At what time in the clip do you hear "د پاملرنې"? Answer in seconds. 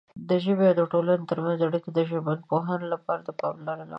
3.23-3.81